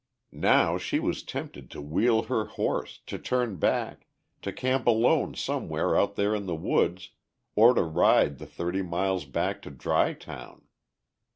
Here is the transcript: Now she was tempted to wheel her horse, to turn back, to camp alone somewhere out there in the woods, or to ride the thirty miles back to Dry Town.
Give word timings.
Now 0.31 0.79
she 0.79 0.99
was 0.99 1.21
tempted 1.21 1.69
to 1.69 1.79
wheel 1.79 2.23
her 2.23 2.45
horse, 2.45 3.01
to 3.05 3.19
turn 3.19 3.57
back, 3.57 4.07
to 4.41 4.51
camp 4.51 4.87
alone 4.87 5.35
somewhere 5.35 5.95
out 5.95 6.15
there 6.15 6.33
in 6.33 6.47
the 6.47 6.55
woods, 6.55 7.11
or 7.55 7.75
to 7.75 7.83
ride 7.83 8.39
the 8.39 8.47
thirty 8.47 8.81
miles 8.81 9.25
back 9.25 9.61
to 9.61 9.69
Dry 9.69 10.13
Town. 10.13 10.63